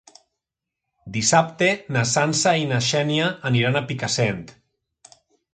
[1.17, 1.67] Dissabte
[1.97, 4.45] na Sança i na Xènia aniran a Picassent.